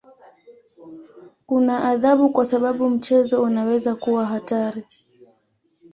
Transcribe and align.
Kuna 1.47 1.83
adhabu 1.83 2.29
kwa 2.29 2.45
sababu 2.45 2.89
mchezo 2.89 3.41
unaweza 3.41 3.95
kuwa 3.95 4.25
hatari. 4.25 4.83